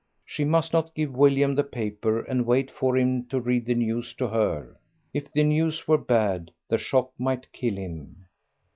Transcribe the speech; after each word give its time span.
She 0.25 0.43
must 0.45 0.73
not 0.73 0.95
give 0.95 1.13
William 1.13 1.53
the 1.53 1.63
paper 1.63 2.21
and 2.21 2.43
wait 2.47 2.71
for 2.71 2.97
him 2.97 3.27
to 3.27 3.39
read 3.39 3.67
the 3.67 3.75
news 3.75 4.15
to 4.15 4.27
her. 4.29 4.79
If 5.13 5.31
the 5.31 5.43
news 5.43 5.87
were 5.87 5.99
bad 5.99 6.49
the 6.67 6.79
shock 6.79 7.11
might 7.19 7.51
kill 7.53 7.75
him. 7.75 8.25